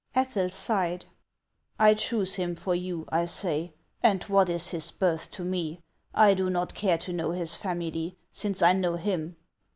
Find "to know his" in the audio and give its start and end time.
6.97-7.55